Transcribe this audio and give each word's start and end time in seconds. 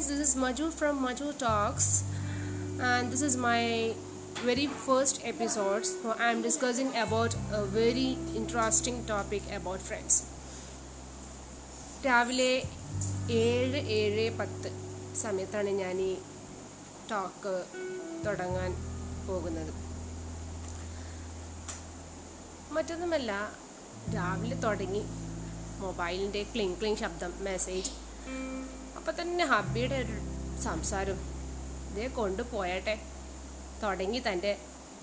friends, 0.00 0.18
this 0.18 0.30
is 0.30 0.36
Maju 0.36 0.70
from 0.70 1.02
Maju 1.02 1.32
Talks, 1.34 2.04
and 2.80 3.12
this 3.12 3.20
is 3.20 3.36
my 3.36 3.94
very 4.36 4.66
first 4.66 5.20
episode. 5.24 5.84
So 5.84 6.14
I 6.18 6.30
am 6.30 6.40
discussing 6.42 6.88
about 6.96 7.34
a 7.52 7.64
very 7.66 8.16
interesting 8.34 9.04
topic 9.06 9.42
about 9.58 9.80
friends. 9.88 10.14
രാവിലെ 12.04 12.52
ഏഴ് 13.38 13.80
ഏഴ് 13.96 14.24
പത്ത് 14.38 14.68
സമയത്താണ് 15.22 15.70
ഞാൻ 15.80 15.96
ഈ 16.06 16.12
talk 17.10 17.52
തുടങ്ങാൻ 18.24 18.70
പോകുന്നത് 19.26 19.72
മറ്റൊന്നുമല്ല 22.76 23.32
രാവിലെ 24.16 24.56
തുടങ്ങി 24.64 25.02
മൊബൈലിന്റെ 25.84 26.44
ക്ലിങ് 26.54 26.78
ക്ലിങ് 26.80 27.00
ശബ്ദം 27.04 27.34
മെസ്സേജ് 27.48 27.92
അപ്പം 29.00 29.20
തന്നെ 29.20 29.44
ഹബ്ബിയുടെ 29.44 29.94
ഒരു 29.94 30.12
സംസാരം 30.62 31.16
ഇതേ 31.92 32.08
കൊണ്ടുപോയട്ടെ. 32.08 32.98
തുടങ്ങി 33.82 34.18
തന്റെ 34.18 34.58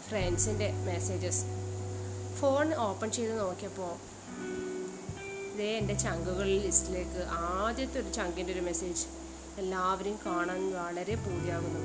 ഫ്രണ്ട്സിന്റെ 0.10 0.72
മെസ്സേജസ് 0.72 1.44
ഫോൺ 2.40 2.74
ഓപ്പൺ 2.74 3.12
ചെയ്ത് 3.12 3.40
നോക്കിയപ്പോൾ 3.40 3.96
ഇതേ 5.54 5.78
എന്റെ 5.78 5.94
ചങ്കുകളിൽ 5.94 6.58
ലിസ്റ്റിലേക്ക് 6.58 7.28
ആദ്യത്തെ 7.30 8.00
ഒരു 8.00 8.14
ചങ്കിന്റെ 8.14 8.54
ഒരു 8.54 8.60
മെസ്സേജ് 8.60 9.06
എല്ലാവരെയും 9.58 10.20
കാണാൻ 10.26 10.74
വളരെ 10.74 11.16
പൂതിയാകുന്നു. 11.16 11.80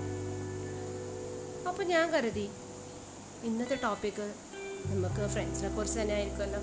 അപ്പോൾ 1.68 1.82
ഞാൻ 1.82 2.10
കരുതി 2.10 2.50
ഇന്നത്തെ 3.42 3.74
ടോപ്പിക്ക് 3.74 4.34
നമുക്ക് 4.86 5.30
ഫ്രണ്ട്സിനെ 5.30 5.68
കുറിച്ച് 5.68 6.00
തന്നെ 6.00 6.14
ആയിരിക്കുമല്ലോ. 6.14 6.60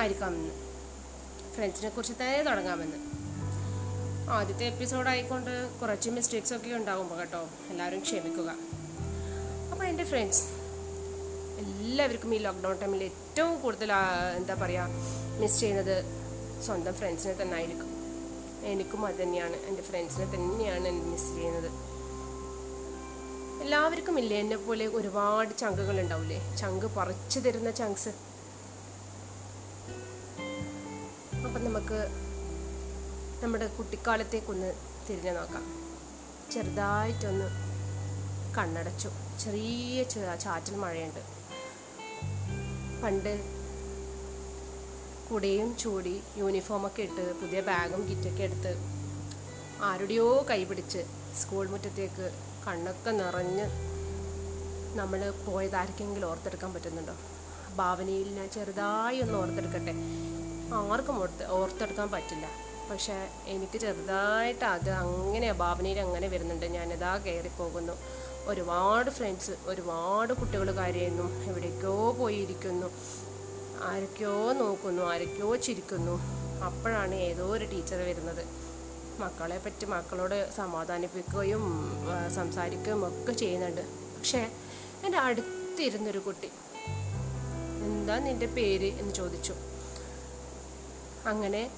ആയിരിക്കാമെന്ന്. 0.00 0.54
ഫ്രണ്ട്സിനെ 1.54 1.88
കുറിച്ച് 1.88 2.12
തന്നെ 2.12 2.42
തുടങ്ങാമെന്ന്. 2.42 3.23
ആദ്യത്തെ 4.28 4.64
എപ്പിസോഡ് 4.64 5.08
ആയിക്കൊണ്ട് 5.08 5.80
കുറച്ച് 5.80 6.10
മിസ്റ്റേക്സ് 6.10 6.54
ഒക്കെ 6.54 6.74
ഉണ്ടാകുമ്പോൾ 6.74 7.18
കേട്ടോ 7.18 7.48
എല്ലാവരും 7.70 8.00
ക്ഷമിക്കുക. 8.00 8.54
അപ്പോൾ 9.72 9.84
എന്റെ 9.84 10.04
ഫ്രണ്ട്സ് 10.04 10.42
എല്ലാവർക്കും 11.58 12.34
ഈ 12.34 12.38
ലോക്ക്ഡൗൺ 12.38 12.80
ടൈമിൽ 12.80 13.02
ഏറ്റവും 13.02 13.60
കൂടുതൽ 13.60 13.92
എന്താ 14.36 14.54
പറയുക 14.54 14.88
മിസ് 15.40 15.60
ചെയ്യുന്നത് 15.60 16.04
സ്വന്തം 16.64 16.94
ഫ്രണ്ട്സിനെ 16.94 17.42
തന്നെ 17.42 17.54
ആയിരിക്കും. 17.54 17.90
എനിക്കും 18.64 19.06
അത് 19.06 19.14
തന്നെയാണ്. 19.22 19.56
എന്റെ 19.56 19.82
ഫ്രണ്ട്സിനെ 19.82 20.26
തന്നെയാണ് 20.34 20.90
മിസ് 20.90 21.34
ചെയ്യുന്നത്. 21.34 21.70
എല്ലാവർക്കും 23.62 24.18
ഇല്ലേ 24.18 24.38
എന്നെ 24.38 24.56
പോലെ 24.56 24.86
ഒരുപാട് 24.86 25.58
ചങ്കുകൾ 25.58 26.00
ഉണ്ടാവില്ലേ 26.00 26.56
ചങ്ക് 26.56 26.86
പറിച്ചു 26.86 27.40
തരുന്ന 27.40 27.70
ചങ്ക്സ്. 27.70 28.08
അപ്പം 31.46 31.64
നമുക്ക് 31.64 32.23
നമ്മുടെ 33.44 33.66
കുട്ടിക്കാലത്തേക്കൊന്ന് 33.66 34.74
തിരിഞ്ഞു 35.10 35.30
നോക്കാം. 35.30 35.64
ചെറുതായിട്ടൊന്ന് 36.52 37.48
കണ്ണടച്ചു. 38.58 39.10
ചെറിയ 39.40 40.02
ചാറ്റൽ 40.36 40.76
മഴയുണ്ട്. 40.76 41.20
പണ്ട് 43.02 43.32
കുടയും 45.30 45.76
ചൂടി 45.76 46.22
യൂണിഫോമൊക്കെ 46.36 47.02
ഇട്ട് 47.02 47.40
പുതിയ 47.40 47.60
ബാഗും 47.60 48.08
കിറ്റൊക്കെ 48.08 48.42
എടുത്ത് 48.42 48.74
ആരുടെയോ 49.82 50.46
കൈപിടിച്ച് 50.50 51.06
സ്കൂൾ 51.40 51.68
മുറ്റത്തേക്ക് 51.68 52.32
കണ്ണൊക്കെ 52.66 53.10
നിറഞ്ഞ് 53.10 53.66
നമ്മൾ 54.98 55.30
പോയതാർക്കെങ്കിലും 55.30 56.30
ഓർത്തെടുക്കാൻ 56.30 56.74
പറ്റുന്നുണ്ടോ? 56.74 57.16
ഭാവനയിൽ 57.76 58.28
ഞാൻ 58.28 58.50
ചെറുതായി 58.50 59.20
ഒന്ന് 59.20 59.38
ഓർത്തെടുക്കട്ടെ. 59.38 59.94
ആർക്കും 60.74 61.18
ഓർത്ത് 61.22 61.46
ഓർത്തെടുക്കാൻ 61.46 62.10
പറ്റില്ല. 62.10 62.73
പക്ഷേ 62.90 63.28
എനിക്ക് 63.46 63.78
ചെറുതായിട്ട് 63.78 64.64
അത് 64.64 64.90
അങ്ങനെ 64.90 65.52
ഭാവനയിൽ 65.52 66.00
അങ്ങനെ 66.00 66.28
വരുന്നുണ്ട്. 66.28 66.66
ഞാനിതാ 66.66 67.16
കയറിപ്പോകുന്നു 67.16 67.92
ഒരുപാട് 68.46 69.10
ഫ്രണ്ട്സ് 69.10 69.50
ഒരുപാട് 69.66 70.32
കുട്ടികൾ 70.32 70.70
കാര്യമായിരുന്നു. 70.70 71.44
എവിടേക്കോ 71.44 72.12
പോയിരിക്കുന്നു. 72.12 72.86
ആരൊക്കെയോ 73.82 74.52
നോക്കുന്നു 74.52 75.02
ആരൊക്കെയോ 75.02 75.56
ചിരിക്കുന്നു. 75.56 76.20
അപ്പോഴാണ് 76.64 77.14
ഏതോ 77.14 77.46
ഒരു 77.46 77.64
ടീച്ചർ 77.64 77.96
വരുന്നത്. 77.96 78.44
മക്കളെ 79.20 79.58
പറ്റി 79.58 79.84
മക്കളോട് 79.84 80.50
സമാധാനിപ്പിക്കുകയും 80.56 81.64
സംസാരിക്കുകയും 82.34 83.08
ഒക്കെ 83.08 83.32
ചെയ്യുന്നുണ്ട്. 83.32 83.80
പക്ഷേ 84.18 84.50
എന്റെ 85.04 85.18
അടുത്തിരുന്നൊരു 85.18 86.18
കുട്ടി 86.18 86.50
എന്താ 87.84 88.18
നിന്റെ 88.18 88.46
പേര് 88.46 88.86
എന്ന് 88.86 89.14
ചോദിച്ചു. 89.14 89.54
അങ്ങനെ 91.26 91.70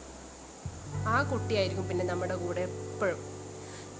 ആ 1.05 1.23
കുട്ടിയായിരിക്കും 1.23 1.89
പിന്നെ 1.89 2.05
നമ്മുടെ 2.05 2.37
കൂടെ 2.37 2.61
എപ്പോഴും. 2.61 3.19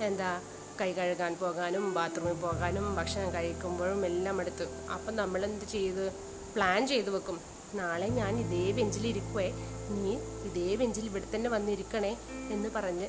എന്താ 0.01 0.41
കൈ 0.81 0.93
കഴുകാൻ 0.93 1.37
പോകാനും 1.37 1.95
ബാത്റൂമിൽ 1.95 2.33
പോകാനും 2.33 2.95
ഭക്ഷണം 2.95 3.35
കഴിക്കുമ്പോഴും 3.35 4.07
എല്ലാം 4.07 4.41
എടുത്ത്. 4.41 4.69
അപ്പം 4.95 5.17
നമ്മൾ 5.17 5.45
എന്ത് 5.45 5.65
ചെയ്ത് 5.65 6.13
പ്ലാൻ 6.55 6.87
ചെയ്ത് 6.87 7.11
വെക്കും. 7.11 7.41
നാളെ 7.75 8.07
ഞാൻ 8.09 8.39
ഇതേ 8.39 8.73
ബെഞ്ചിൽ 8.73 9.07
ഇരിക്കുവേ 9.07 9.53
നീ 9.91 10.13
ഇതേ 10.49 10.77
ബെഞ്ചിൽ 10.77 11.05
ഇവിടെ 11.05 11.25
തന്നെ 11.35 11.51
വന്നിരിക്കണേ 11.51 12.17
എന്ന് 12.51 12.69
പറഞ്ഞ് 12.77 13.09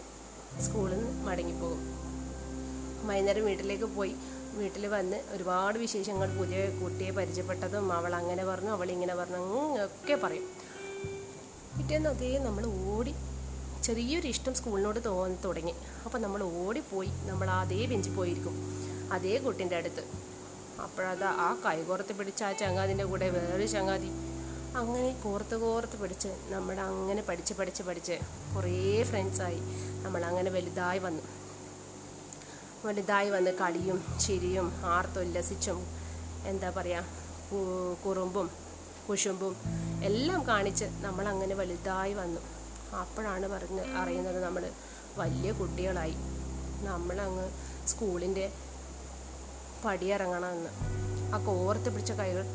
സ്കൂളിൽ 0.62 0.96
നിന്ന് 0.96 1.26
മടങ്ങിപ്പോകും. 1.26 1.82
വൈകുന്നേരം 3.08 3.46
വീട്ടിലേക്ക് 3.46 3.84
പോയി. 3.84 4.16
വീട്ടിൽ 4.54 4.88
വന്ന് 4.88 5.18
ഒരുപാട് 5.30 5.80
വിശേഷങ്ങൾ 5.80 6.38
പുതിയ 6.38 6.66
കുട്ടിയെ 6.70 7.12
പരിചയപ്പെട്ടതും 7.12 7.94
അവൾ 7.94 8.16
അങ്ങനെ 8.16 8.46
പറഞ്ഞു 8.46 8.70
അവൾ 8.70 8.92
ഇങ്ങനെ 8.92 9.16
പറഞ്ഞു 9.16 9.36
അങ്ങനെയൊക്കെ 9.36 10.16
പറയും. 10.16 10.48
പിറ്റേന്ന് 11.78 12.10
അതേ 12.10 12.38
നമ്മൾ 12.38 12.66
ഓടി 12.66 13.16
ചെറിയൊരു 13.88 14.28
ഇഷ്ടം 14.28 14.54
സ്കൂളിനോട് 14.54 15.06
തോന്നി 15.06 15.42
തുടങ്ങി. 15.42 15.74
അപ്പോൾ 16.06 16.18
നമ്മൾ 16.18 16.44
ഓടിപ്പോയി. 16.44 17.10
നമ്മൾ 17.26 17.50
അതേ 17.50 17.86
ബെഞ്ചിൽ 17.86 18.16
പോയിരിക്കും. 18.16 18.56
അതേ 19.14 19.38
കുട്ടിന്റെ 19.38 19.76
അടുത്ത്. 19.76 20.04
അപ്പോഴത് 20.82 21.24
ആ 21.24 21.62
കൈകോർത്ത് 21.66 22.16
പിടിച്ച 22.16 22.44
ആ 22.44 22.52
ചങ്ങാതിന്റെ 22.52 23.04
കൂടെ 23.04 23.30
വേറൊരു 23.30 23.66
ചങ്ങാതി. 23.66 24.08
അങ്ങനെ 24.78 25.22
കോർത്ത് 25.24 25.62
കോർത്ത് 25.62 26.00
പിടിച്ച് 26.00 26.28
നമ്മൾ 26.50 26.80
അങ്ങനെ 26.80 27.22
പഠിച്ച് 27.22 27.54
പഠിച്ച് 27.54 27.84
പഠിച്ച് 27.84 28.20
കുറേ 28.56 29.04
ഫ്രണ്ട്സായി 29.04 29.60
നമ്മൾ 30.04 30.26
അങ്ങനെ 30.26 30.52
വലുതായി 30.52 31.00
വന്നു. 31.00 31.24
വലുതായി 32.86 33.30
വന്ന് 33.30 33.52
കളിയും 33.52 34.04
ചിരിയും 34.22 34.72
ആർത്തുല്ലസിച്ചും 34.86 35.88
എന്താ 36.46 36.70
പറയുക 36.70 37.06
കുറുമ്പും 38.06 38.52
കുശുമ്പും 39.10 39.56
എല്ലാം 40.04 40.48
കാണിച്ച് 40.48 40.86
നമ്മളങ്ങനെ 40.86 41.56
വലുതായി 41.56 42.14
വന്നു. 42.14 42.57
അപ്പോഴാണ് 42.96 43.48
പറഞ്ഞ് 43.48 43.82
അറിയുന്നത് 43.82 44.44
നമ്മൾ 44.44 44.72
വലിയ 45.18 45.52
കുട്ടികളായി. 45.52 46.16
നമ്മളങ്ങ് 46.84 47.52
സ്കൂളിന്റെ 47.88 48.54
പടിയിറങ്ങണമെന്ന്. 49.86 50.70
ആ 51.36 51.46
കോർത്ത് 51.46 51.90
പിടിച്ച 51.90 52.12
കൈകൾ 52.12 52.46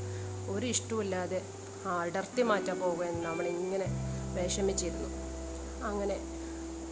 ഒരു 0.51 0.67
ഇഷ്ടമില്ലാതെ 0.67 1.43
അടർത്തി 1.87 2.43
മാറ്റാൻ 2.43 2.81
പോകുമെന്ന് 2.81 3.25
നമ്മളിങ്ങനെ 3.25 3.87
വിഷമിച്ചിരുന്നു. 4.43 5.09
അങ്ങനെ 5.85 6.21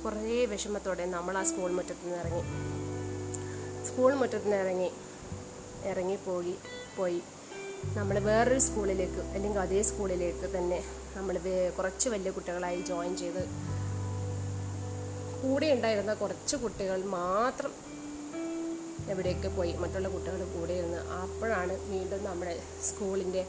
കുറേ 0.04 0.44
വിഷമത്തോടെ 0.44 1.06
നമ്മൾ 1.06 1.38
ആ 1.38 1.42
സ്കൂൾ 1.42 1.70
മുറ്റത്തു 1.70 2.04
നിന്ന് 2.04 2.18
ഇറങ്ങി. 2.18 2.42
സ്കൂൾ 3.86 4.14
മുറ്റത്തു 4.14 4.44
നിന്ന് 4.44 4.56
ഇറങ്ങി 4.56 4.90
ഇറങ്ങിപ്പോയി 5.84 6.54
പോയി. 6.96 7.22
നമ്മൾ 7.98 8.16
വേറൊരു 8.18 8.60
സ്കൂളിലേക്ക് 8.60 9.20
അല്ലെങ്കിൽ 9.34 9.60
അതേ 9.60 9.82
സ്കൂളിലേക്ക് 9.82 10.46
തന്നെ 10.56 10.78
നമ്മൾ 11.16 11.36
കുറച്ച് 11.76 12.08
വലിയ 12.08 12.30
കുട്ടികളായി 12.30 12.80
ജോയിൻ 12.90 13.16
ചെയ്ത് 13.16 13.42
കൂടെ 15.42 15.68
ഉണ്ടായിരുന്ന 15.74 16.14
കുറച്ച് 16.14 16.56
കുട്ടികൾ 16.56 17.00
മാത്രം 17.18 17.72
എവിടെയൊക്കെ 19.12 19.48
പോയി 19.48 19.72
മറ്റുള്ള 19.72 20.08
കുട്ടികൾ 20.08 20.40
കൂടെ 20.56 20.74
ഇരുന്ന് 20.80 21.00
അപ്പോഴാണ് 21.22 21.74
വീണ്ടും 21.92 22.24
നമ്മുടെ 22.24 22.54
സ്കൂളിന്റെ 22.88 23.42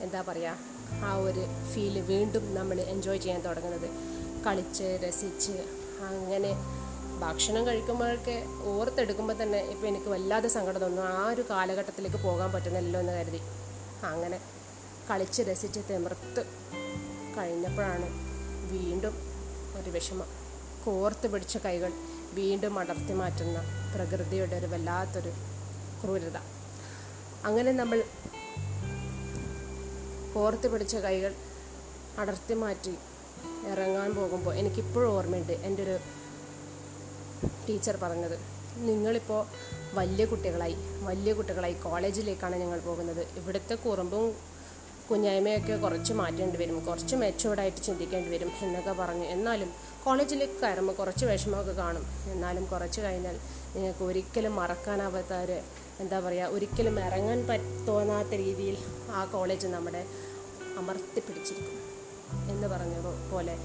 എന്താ 0.00 0.20
പറയുക 0.28 1.04
ആ 1.06 1.12
ഒരു 1.26 1.44
ഫീൽ 1.70 1.94
വീണ്ടും 2.10 2.54
നമ്മൾ 2.54 2.80
എൻജോയ് 2.92 3.20
ചെയ്യാൻ 3.24 3.40
തുടങ്ങുന്നത്. 3.40 3.88
കളിച്ച് 4.44 4.88
രസിച്ച് 5.04 5.56
അങ്ങനെ 6.08 6.50
ഭക്ഷണം 7.20 7.66
കഴിക്കുമ്പോഴൊക്കെ 7.66 8.36
ഓർത്തെടുക്കുമ്പോൾ 8.72 9.36
തന്നെ 9.42 9.60
ഇപ്പോൾ 9.72 9.86
എനിക്ക് 9.86 10.10
വല്ലാതെ 10.14 10.48
സങ്കടം 10.48 10.80
തോന്നുന്നു. 10.80 11.10
ആ 11.20 11.28
ഒരു 11.32 11.44
കാലഘട്ടത്തിലേക്ക് 11.50 12.16
പോകാൻ 12.16 12.52
പറ്റുന്നില്ലല്ലോ 12.52 13.00
എന്ന് 13.00 13.12
കരുതി. 13.12 13.40
അങ്ങനെ 14.02 14.40
കളിച്ച് 15.10 15.42
രസിച്ച് 15.42 15.80
തിമിർത്ത് 15.90 16.46
കഴിഞ്ഞപ്പോഴാണ് 17.38 18.08
വീണ്ടും 18.72 19.14
ഒരു 19.80 19.90
വിഷമം. 19.90 20.26
കോർത്ത് 20.84 21.26
പിടിച്ച 21.32 21.56
കൈകൾ 21.56 21.92
വീണ്ടും 22.32 22.78
അടർത്തി 22.78 23.12
മാറ്റുന്ന 23.12 23.58
പ്രകൃതിയുടെ 23.94 24.56
ഒരു 24.56 24.66
വല്ലാത്തൊരു 24.66 25.32
ക്രൂരത. 26.02 26.36
അങ്ങനെ 27.44 27.72
നമ്മൾ 27.72 28.04
കോർത്ത് 30.34 30.72
പിടിച്ച 30.72 30.96
കൈകൾ 30.96 31.34
അടർത്തി 32.18 32.54
മാറ്റി 32.54 32.90
ഇറങ്ങാൻ 33.66 34.14
പോകുമ്പോൾ 34.14 34.54
എനിക്കിപ്പോഴും 34.54 35.12
ഓർമ്മയുണ്ട് 35.12 35.52
എന്റെ 35.52 35.82
ഒരു 35.82 35.98
ടീച്ചർ 37.68 37.96
പറഞ്ഞത് 37.96 38.38
നിങ്ങളിപ്പോൾ 38.76 39.46
വലിയ 39.94 40.24
കുട്ടികളായി 40.24 40.76
വലിയ 41.00 41.32
കുട്ടികളായി 41.32 41.72
കോളേജിലേക്കാണ് 41.72 42.56
ഞങ്ങൾ 42.56 42.80
പോകുന്നത്. 42.80 43.26
ഇവിടുത്തെ 43.36 43.74
കുറുമ്പും 43.74 44.36
കുഞ്ഞായ്മയൊക്കെ 45.10 45.76
കുറച്ച് 45.76 46.12
മാറ്റേണ്ടി 46.12 46.58
വരും 46.58 46.84
കുറച്ച് 46.84 47.16
മെച്ചോർഡായിട്ട് 47.16 47.82
ചിന്തിക്കേണ്ടി 47.82 48.30
വരും 48.30 48.52
എന്നൊക്കെ 48.62 48.92
പറഞ്ഞു. 48.92 49.24
എന്നാലും 49.24 49.72
കോളേജിലേക്ക് 50.04 50.60
കയറുമ്പോൾ 50.60 50.92
കുറച്ച് 50.92 51.26
വിഷമമൊക്കെ 51.26 51.72
കാണും. 51.72 52.06
എന്നാലും 52.26 52.64
കുറച്ച് 52.64 53.00
കഴിഞ്ഞാൽ 53.00 53.38
നിങ്ങൾക്ക് 53.74 54.04
ഒരിക്കലും 54.04 54.56
മറക്കാനാവാത്ത 54.56 55.32
ഒരു 55.32 55.60
എന്താ 56.00 56.20
പറയുക 56.20 56.46
ഒരിക്കലും 56.46 57.00
ഇറങ്ങാൻ 57.00 57.46
പറ്റ 57.46 57.86
തോന്നാത്ത 57.86 58.28
രീതിയിൽ 58.28 58.76
ആ 59.10 59.24
കോളേജ് 59.24 59.66
നമ്മുടെ 59.66 60.06
അമർത്തി 60.78 61.20
പിടിച്ചിരിക്കും 61.20 61.78
എന്ന് 62.50 62.68
പറഞ്ഞ 62.68 62.94
പോലെ. 63.32 63.58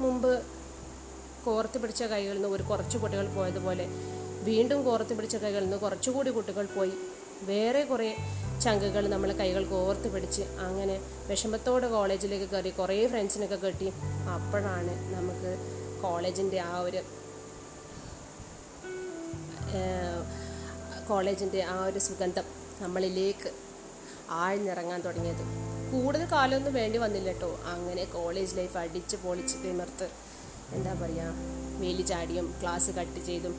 മുമ്പ് 0.00 0.42
കോർത്ത് 1.44 1.78
പിടിച്ച 1.78 2.02
കൈകളിൽ 2.02 2.34
നിന്ന് 2.34 2.48
ഒരു 2.48 2.62
കുറച്ച് 2.62 2.98
കുട്ടികൾ 2.98 3.34
പോയതുപോലെ 3.34 3.86
വീണ്ടും 4.48 4.84
കോർത്ത് 4.84 5.14
പിടിച്ച 5.16 5.36
കൈകളിൽ 5.36 5.64
നിന്ന് 5.64 5.76
കുറച്ചുകൂടി 5.76 6.30
കുട്ടികൾ 6.30 6.66
പോയി. 6.76 6.94
വേറെ 7.42 7.82
കുറേ 7.84 8.08
ചങ്കുകൾ 8.62 9.04
നമ്മൾ 9.08 9.30
കൈകൾ 9.32 9.62
കോർത്ത് 9.64 10.08
പിടിച്ച് 10.14 10.42
അങ്ങനെ 10.66 10.96
വിഷമത്തോടെ 11.28 11.88
കോളേജിലേക്ക് 11.88 12.48
കയറി 12.52 12.70
കുറേ 12.70 13.06
ഫ്രണ്ട്സിനൊക്കെ 13.06 13.58
കെട്ടി. 13.64 13.88
അപ്പോഴാണ് 14.36 14.92
നമുക്ക് 15.14 15.52
കോളേജിന്റെ 16.02 16.60
ആ 16.60 16.80
ഒരു 16.80 17.02
കോളേജിന്റെ 21.08 21.60
ആ 21.74 21.84
ഒരു 21.84 21.98
സുഗന്ധം 21.98 22.46
നമ്മളിലേക്ക് 22.80 23.48
ആഴ്ന്നിറങ്ങാൻ 24.30 25.00
തുടങ്ങിയത്. 25.00 25.42
കൂടുതൽ 25.92 26.26
കാലമൊന്നും 26.32 26.74
വേണ്ടി 26.74 26.98
വന്നില്ല 26.98 27.32
കേട്ടോ. 27.32 27.50
അങ്ങനെ 27.72 28.04
കോളേജ് 28.04 28.56
ലൈഫ് 28.58 28.76
അടിച്ച് 28.76 29.16
പൊളിച്ച് 29.16 29.56
തിമിർത്ത് 29.64 30.08
എന്താ 30.76 30.92
പറയുക 31.02 31.32
വേലി 31.82 32.02
ചാടിയും 32.02 32.46
ക്ലാസ് 32.62 32.90
കട്ട് 32.90 33.20
ചെയ്തും 33.26 33.54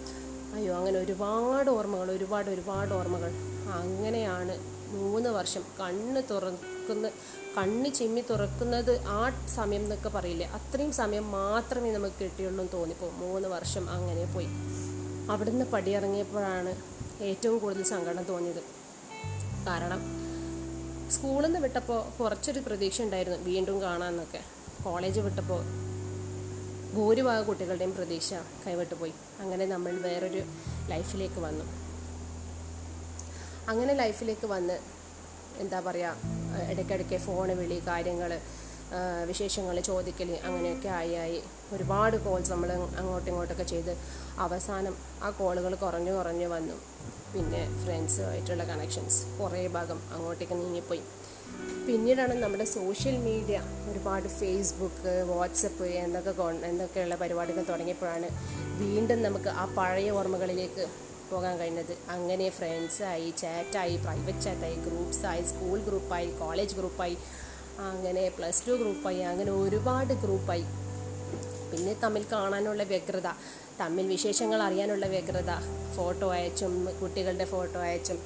അയ്യോ 0.55 0.75
അങ്ങനെ 0.75 0.99
ഒരുപാട് 0.99 1.69
ഓർമ്മകൾ 1.69 2.11
ഒരുപാട് 2.11 2.49
ഒരുപാട് 2.49 2.93
ഓർമ്മകൾ. 2.93 3.31
അങ്ങനെയാണ് 3.71 4.57
മൂന്ന് 4.89 5.29
വർഷം 5.29 5.63
കണ്ണ് 5.79 6.21
തുറക്കുന്ന 6.31 7.09
കണ്ണ് 7.57 7.89
ചിമ്മി 7.89 8.23
തുറക്കുന്നത് 8.29 8.99
ആ 9.05 9.45
സമയം 9.55 9.81
എന്നൊക്കെ 9.81 10.09
പറയില്ലേ? 10.09 10.47
അത്രയും 10.47 10.91
സമയം 10.91 11.31
മാത്രമേ 11.31 11.91
നമുക്ക് 11.91 12.23
കിട്ടിയുള്ളൂ 12.23 12.63
എന്ന് 12.63 12.73
തോന്നിപ്പോ. 12.73 13.09
മൂന്ന് 13.09 13.47
വർഷം 13.47 13.89
അങ്ങനെ 13.89 14.25
പോയി. 14.33 14.47
അവിടുന്ന് 15.29 15.65
പടിയിറങ്ങിയപ്പോഴാണ് 15.65 16.75
ഏറ്റവും 17.23 17.57
കൂടുതൽ 17.57 17.83
സങ്കടം 17.83 18.23
തോന്നിയത്. 18.23 18.63
കാരണം 19.67 20.01
സ്കൂളിൽ 21.11 21.45
നിന്ന് 21.45 21.59
വിട്ടപ്പോൾ 21.59 22.17
കുറച്ചൊരു 22.19 22.59
പ്രതീക്ഷ 22.59 23.01
ഉണ്ടായിരുന്നു 23.01 23.39
വീണ്ടും 23.39 23.81
കാണാമെന്നൊക്കെ 23.81 24.41
കോളേജ് 24.83 25.19
വിട്ടപ്പോൾ 25.19 25.61
ഭൂരിഭാഗം 26.95 27.45
കുട്ടികളുടെയും 27.47 27.93
പ്രതീക്ഷ 27.97 28.29
കൈവിട്ടു 28.65 28.95
പോയി. 28.99 29.13
അങ്ങനെ 29.43 29.65
നമ്മൾ 29.73 29.93
വേറൊരു 30.07 30.41
ലൈഫിലേക്ക് 30.91 31.39
വന്നു. 31.47 31.65
അങ്ങനെ 33.71 33.93
ലൈഫിലേക്ക് 34.01 34.47
വന്ന് 34.53 34.77
എന്താ 35.63 35.79
പറയുക 35.87 36.61
ഇടയ്ക്കിടയ്ക്ക് 36.71 37.17
ഫോൺ 37.25 37.49
വിളി 37.59 37.77
കാര്യങ്ങൾ 37.87 38.31
വിശേഷങ്ങൾ 39.29 39.75
ചോദിക്കൽ 39.89 40.31
അങ്ങനെയൊക്കെ 40.47 40.89
ആയി 40.99 41.13
ആയി 41.21 41.37
ഒരുപാട് 41.75 42.15
കോൾസ് 42.25 42.51
നമ്മൾ 42.51 42.71
അങ്ങോട്ടും 42.99 43.29
ഇങ്ങോട്ടൊക്കെ 43.31 43.65
ചെയ്ത് 43.71 43.93
അവസാനം 44.45 44.95
ആ 45.23 45.29
കോളുകൾ 45.39 45.75
കുറഞ്ഞു 45.83 46.11
കുറഞ്ഞു 46.17 46.47
വന്നു. 46.55 46.75
പിന്നെ 47.33 47.61
ഫ്രണ്ട്സുമായിട്ടുള്ള 47.83 48.63
കണക്ഷൻസ് 48.71 49.21
കുറേ 49.39 49.63
ഭാഗം 49.77 49.99
അങ്ങോട്ടേക്ക് 50.15 50.53
നീങ്ങിപ്പോയി. 50.53 51.03
പിന്നീടാണ് 51.87 52.33
നമ്മുടെ 52.43 52.65
സോഷ്യൽ 52.65 53.15
മീഡിയ 53.17 53.63
ഒരുപാട് 53.89 54.27
ഫേസ്ബുക്ക് 54.27 55.25
വാട്സപ്പ് 55.27 55.83
എന്നൊക്കെ 55.83 56.31
എന്നൊക്കെയുള്ള 56.65 57.15
പരിപാടികൾ 57.15 57.63
തുടങ്ങിയപ്പോഴാണ് 57.63 58.29
വീണ്ടും 58.77 59.23
നമുക്ക് 59.23 59.49
ആ 59.49 59.65
പഴയ 59.77 60.09
ഓർമ്മകളിലേക്ക് 60.11 60.85
പോകാൻ 61.31 61.57
കഴിഞ്ഞത്. 61.57 61.97
അങ്ങനെ 62.09 62.49
ഫ്രണ്ട്സായി 62.49 63.33
ചാറ്റായി 63.41 63.95
പ്രൈവറ്റ് 63.97 64.41
ചാറ്റായി 64.41 64.75
ഗ്രൂപ്പ്സായി 64.75 65.43
സ്കൂൾ 65.43 65.79
ഗ്രൂപ്പായി 65.79 66.27
കോളേജ് 66.39 66.75
ഗ്രൂപ്പായി 66.75 67.17
അങ്ങനെ 67.79 68.29
പ്ലസ് 68.29 68.67
ടു 68.67 68.71
ഗ്രൂപ്പായി 68.71 69.19
അങ്ങനെ 69.21 69.51
ഒരുപാട് 69.51 70.13
ഗ്രൂപ്പായി 70.13 70.65
പിന്നെ 71.71 71.93
തമ്മിൽ 72.03 72.23
കാണാനുള്ള 72.31 72.83
വ്യഗ്രത 72.83 73.29
തമ്മിൽ 73.79 74.05
വിശേഷങ്ങൾ 74.07 74.61
അറിയാനുള്ള 74.61 75.05
വ്യഗ്രത 75.05 75.51
ഫോട്ടോ 75.95 76.27
അയച്ചും 76.31 76.87
കുട്ടികളുടെ 77.01 77.45
ഫോട്ടോ 77.45 77.79
അയച്ചും 77.79 78.19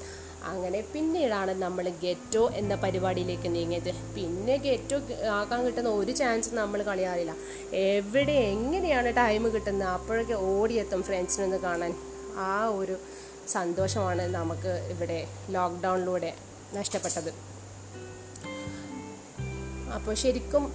അങ്ങനെ 0.46 0.82
പിന്നീടാണ് 0.94 1.62
നമ്മൾ 1.62 1.90
ഗെറ്റോ 1.90 2.50
എന്ന 2.50 2.76
പരിപാടിയിലേക്ക് 2.76 3.56
നീങ്ങിയത്. 3.56 3.92
പിന്നെ 4.16 4.58
ഗെറ്റോ 4.58 4.98
ആക്കാൻ 5.32 5.66
കിട്ടുന്ന 5.66 5.90
ഒരു 5.90 6.12
ചാൻസ് 6.12 6.56
നമ്മൾ 6.56 6.84
കളിയാറില്ല. 6.84 7.36
എവിടെ 7.74 8.32
എങ്ങനെയാണ് 8.32 9.16
ടൈം 9.18 9.54
കിട്ടുന്നത് 9.54 9.90
അപ്പോഴൊക്കെ 9.90 10.34
ഓടിയെത്തും 10.34 11.04
ഫ്രണ്ട്സിനൊന്ന് 11.04 11.58
കാണാൻ. 11.58 11.94
ആ 12.38 12.66
ഒരു 12.66 12.98
സന്തോഷമാണ് 13.48 14.22
നമുക്ക് 14.22 14.88
ഇവിടെ 14.90 15.28
ലോക്ക്ഡൗണിലൂടെ 15.50 16.34
നഷ്ടപ്പെട്ടത്. 16.74 17.32
അപ്പോൾ 19.96 20.14
ശരിക്കും 20.14 20.74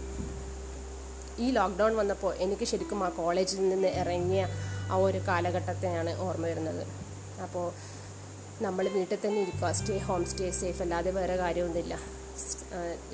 ഈ 1.39 1.51
ലോക്ക്ഡൗൺ 1.51 1.97
വന്നപ്പോൾ 1.97 2.35
എനിക്ക് 2.35 2.65
ശരിക്കും 2.65 3.05
ആ 3.05 3.09
കോളേജിൽ 3.09 3.69
നിന്ന് 3.69 3.89
ഇറങ്ങിയ 3.89 4.49
ആ 4.91 4.97
ഒരു 4.97 5.21
കാലഘട്ടത്തെയാണ് 5.29 6.19
ഓർമ്മ 6.19 6.47
വരുന്നത്. 6.47 6.87
അപ്പോൾ 7.43 7.73
നമ്മൾ 8.67 8.85
വീട്ടിൽ 8.97 9.19
തന്നെ 9.25 9.39
ഇരിക്കുക. 9.45 9.71
സ്റ്റേ 9.79 9.97
ഹോം 10.09 10.23
സ്റ്റേ 10.33 10.51
സേഫ് 10.61 10.81
അല്ലാതെ 10.85 11.11
വേറെ 11.19 11.37
കാര്യമൊന്നുമില്ല. 11.45 11.95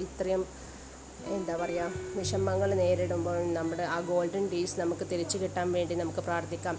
ഇത്രയും 0.04 0.42
എന്താ 1.36 1.54
പറയുക 1.62 2.16
വിഷമങ്ങൾ 2.18 2.70
നേരിടുമ്പോൾ 2.82 3.38
നമ്മുടെ 3.58 3.84
ആ 3.94 3.96
ഗോൾഡൻ 4.10 4.44
ഡേയ്സ് 4.52 4.76
നമുക്ക് 4.80 5.04
തിരിച്ചു 5.12 5.38
കിട്ടാൻ 5.38 5.66
വേണ്ടി 5.76 5.94
നമുക്ക് 6.02 6.22
പ്രാർത്ഥിക്കാം. 6.28 6.76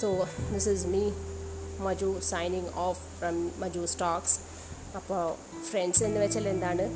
so 0.00 0.08
this 0.54 0.68
is 0.74 0.86
me 0.94 1.02
Maju 1.86 2.10
signing 2.30 2.70
off 2.86 3.02
from 3.18 3.36
Maju 3.60 3.82
Stokes 3.92 4.36
അപ്പോൾ 4.98 5.22
ഫ്രണ്ട്സ് 5.70 6.02
എന്ന് 6.08 6.18
വെച്ചാൽ 6.24 6.46
എന്താണ്? 6.54 6.86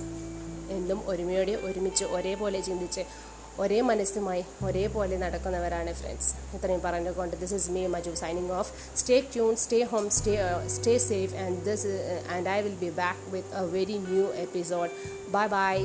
എന്നും 0.76 0.98
ഒരുമയോടെ 1.10 1.54
ഒരുമിച്ച് 1.68 2.04
ഒരേപോലെ 2.16 2.60
ചിന്തിച്ച് 2.68 3.02
ഒരേ 3.58 3.78
മനസ്സുമായി 3.80 4.42
ഒരേപോലെ 4.64 5.16
നടക്കുന്നവരാണ് 5.16 5.92
ഫ്രണ്ട്സ് 5.92 6.30
ഇത്രയും 6.56 6.80
പറഞ്ഞുകൊണ്ട് 6.80 7.34
this 7.36 7.54
is 7.54 7.70
me 7.70 7.82
Maju 7.86 8.12
signing 8.14 8.52
off 8.52 8.70
stay 8.96 9.18
tune 9.34 9.52
stay 9.56 9.80
home 9.84 10.06
stay 10.10 10.34
stay 10.68 10.94
safe 11.08 11.34
and 11.36 11.58
this 11.64 11.92
and 12.36 12.48
I 12.48 12.58
will 12.60 12.78
be 12.80 12.90
back 12.98 13.20
with 13.34 13.52
a 13.56 13.66
very 13.70 13.98
new 14.06 14.24
episode 14.46 14.90
bye 15.30 15.46
bye 15.48 15.76